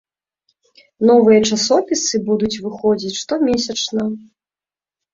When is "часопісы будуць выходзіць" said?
1.51-3.15